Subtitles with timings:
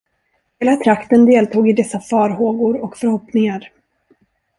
[0.59, 3.71] Hela trakten deltog i dessa farhågor och förhoppningar.